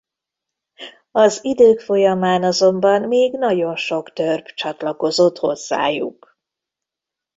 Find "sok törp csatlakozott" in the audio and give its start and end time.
3.75-5.37